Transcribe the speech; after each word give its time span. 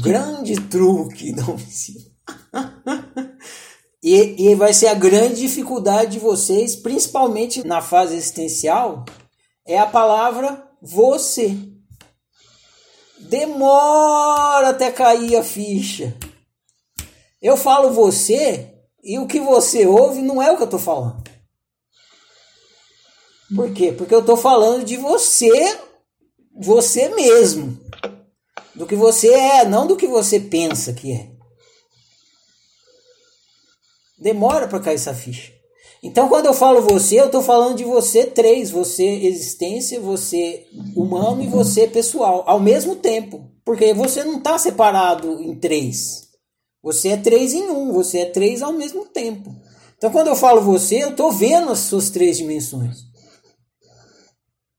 Grande 0.00 0.54
truque 0.68 1.32
da 1.36 1.44
oficina. 1.50 2.04
e, 4.02 4.50
e 4.50 4.54
vai 4.54 4.72
ser 4.72 4.88
a 4.88 4.94
grande 4.94 5.40
dificuldade 5.40 6.12
de 6.12 6.18
vocês, 6.18 6.74
principalmente 6.76 7.66
na 7.66 7.82
fase 7.82 8.14
existencial, 8.14 9.04
é 9.66 9.78
a 9.78 9.86
palavra 9.86 10.66
você. 10.80 11.56
Demora 13.18 14.70
até 14.70 14.90
cair 14.90 15.36
a 15.36 15.44
ficha. 15.44 16.16
Eu 17.40 17.56
falo 17.56 17.92
você 17.92 18.74
e 19.02 19.18
o 19.18 19.26
que 19.26 19.40
você 19.40 19.86
ouve 19.86 20.22
não 20.22 20.40
é 20.40 20.50
o 20.50 20.56
que 20.56 20.62
eu 20.62 20.66
estou 20.66 20.80
falando. 20.80 21.22
Por 23.54 23.72
quê? 23.72 23.92
Porque 23.92 24.14
eu 24.14 24.20
estou 24.20 24.36
falando 24.36 24.84
de 24.84 24.96
você, 24.96 25.78
você 26.54 27.08
mesmo. 27.10 27.78
Do 28.74 28.86
que 28.86 28.94
você 28.94 29.28
é, 29.28 29.64
não 29.64 29.86
do 29.86 29.96
que 29.96 30.06
você 30.06 30.40
pensa 30.40 30.92
que 30.92 31.12
é. 31.12 31.30
Demora 34.18 34.68
para 34.68 34.80
cair 34.80 34.94
essa 34.94 35.12
ficha. 35.12 35.52
Então, 36.02 36.28
quando 36.28 36.46
eu 36.46 36.54
falo 36.54 36.82
você, 36.82 37.20
eu 37.20 37.26
estou 37.26 37.42
falando 37.42 37.76
de 37.76 37.84
você 37.84 38.24
três: 38.24 38.70
você 38.70 39.04
existência, 39.04 40.00
você 40.00 40.66
humano 40.96 41.42
e 41.42 41.46
você 41.46 41.86
pessoal, 41.86 42.42
ao 42.46 42.58
mesmo 42.58 42.96
tempo. 42.96 43.50
Porque 43.64 43.94
você 43.94 44.24
não 44.24 44.38
está 44.38 44.58
separado 44.58 45.40
em 45.40 45.54
três. 45.54 46.28
Você 46.82 47.10
é 47.10 47.16
três 47.16 47.52
em 47.52 47.70
um, 47.70 47.92
você 47.92 48.20
é 48.20 48.24
três 48.26 48.62
ao 48.62 48.72
mesmo 48.72 49.04
tempo. 49.06 49.54
Então, 49.96 50.10
quando 50.10 50.26
eu 50.26 50.34
falo 50.34 50.60
você, 50.60 51.00
eu 51.00 51.10
estou 51.10 51.30
vendo 51.30 51.70
as 51.70 51.78
suas 51.80 52.10
três 52.10 52.38
dimensões. 52.38 53.02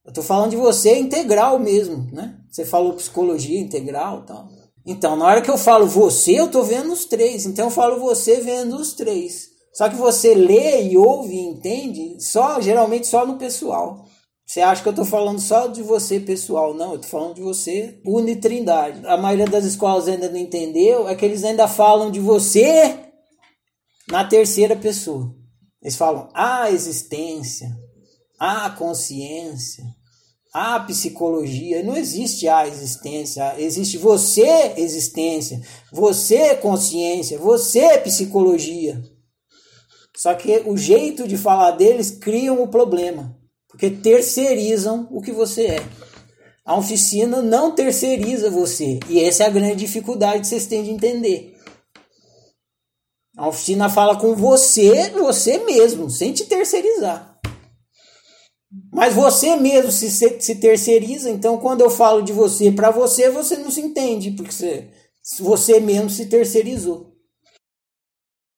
Eu 0.04 0.10
estou 0.10 0.23
falando 0.23 0.52
de 0.52 0.57
você 0.57 0.99
integral 0.99 1.57
mesmo, 1.57 2.10
né? 2.12 2.38
Você 2.53 2.63
falou 2.63 2.93
psicologia 2.93 3.59
integral 3.59 4.21
tal. 4.27 4.48
Então, 4.85 5.16
na 5.16 5.25
hora 5.25 5.41
que 5.41 5.49
eu 5.49 5.57
falo 5.57 5.88
você, 5.88 6.39
eu 6.39 6.45
estou 6.45 6.63
vendo 6.63 6.93
os 6.93 7.05
três. 7.05 7.48
Então, 7.48 7.66
eu 7.66 7.71
falo 7.71 7.99
você 7.99 8.41
vendo 8.41 8.76
os 8.76 8.93
três. 8.93 9.49
Só 9.73 9.90
que 9.90 9.95
você 9.95 10.35
lê 10.35 10.84
e 10.84 10.95
ouve 10.95 11.34
e 11.34 11.40
entende 11.40 12.21
só 12.21 12.62
geralmente 12.62 13.07
só 13.07 13.26
no 13.26 13.40
pessoal. 13.40 14.05
Você 14.45 14.62
acha 14.62 14.84
que 14.84 14.87
eu 14.87 14.91
estou 14.91 15.05
falando 15.05 15.40
só 15.40 15.65
de 15.65 15.82
você 15.82 16.20
pessoal? 16.20 16.76
Não, 16.76 16.91
eu 16.91 16.95
estou 16.98 17.10
falando 17.10 17.35
de 17.35 17.41
você 17.41 17.99
unitrindade. 18.05 19.04
A 19.07 19.17
maioria 19.17 19.48
das 19.48 19.65
escolas 19.65 20.07
ainda 20.07 20.29
não 20.29 20.38
entendeu, 20.38 21.10
é 21.10 21.15
que 21.15 21.26
eles 21.26 21.43
ainda 21.43 21.67
falam 21.67 22.12
de 22.12 22.20
você 22.20 22.99
na 24.07 24.23
terceira 24.26 24.76
pessoa. 24.76 25.34
Eles 25.82 25.95
falam 25.95 26.29
a 26.35 26.70
existência, 26.70 27.67
a 28.38 28.70
consciência, 28.70 29.84
a 30.54 30.79
psicologia. 30.82 31.84
Não 31.84 31.98
existe 31.98 32.48
a 32.48 32.68
existência, 32.68 33.55
existe 33.57 33.98
você 33.98 34.73
existência, 34.77 35.60
você 35.91 36.55
consciência, 36.55 37.40
você 37.40 37.98
psicologia. 37.98 39.01
Só 40.15 40.35
que 40.35 40.62
o 40.65 40.77
jeito 40.77 41.27
de 41.27 41.37
falar 41.37 41.71
deles 41.71 42.12
criam 42.12 42.62
o 42.62 42.68
problema, 42.68 43.35
porque 43.68 43.90
terceirizam 43.90 45.07
o 45.12 45.21
que 45.21 45.32
você 45.32 45.65
é. 45.65 45.79
A 46.63 46.77
oficina 46.77 47.41
não 47.41 47.71
terceiriza 47.71 48.49
você, 48.49 48.99
e 49.10 49.20
essa 49.20 49.43
é 49.43 49.48
a 49.48 49.49
grande 49.49 49.77
dificuldade 49.77 50.41
que 50.41 50.48
vocês 50.48 50.67
têm 50.67 50.84
de 50.84 50.91
entender. 50.91 51.57
A 53.35 53.48
oficina 53.48 53.90
fala 53.90 54.15
com 54.15 54.35
você, 54.35 55.10
você 55.10 55.57
mesmo, 55.57 56.10
sem 56.10 56.32
te 56.32 56.45
terceirizar. 56.45 57.32
Mas 58.91 59.13
você 59.13 59.55
mesmo 59.55 59.91
se, 59.91 60.10
se 60.10 60.55
terceiriza, 60.55 61.29
então 61.29 61.57
quando 61.57 61.82
eu 61.82 61.90
falo 61.90 62.21
de 62.21 62.34
você 62.34 62.71
para 62.71 62.91
você, 62.91 63.29
você 63.29 63.57
não 63.57 63.71
se 63.71 63.82
entende, 63.82 64.31
porque 64.31 64.52
você, 64.52 64.88
você 65.40 65.79
mesmo 65.79 66.09
se 66.09 66.28
terceirizou. 66.28 67.12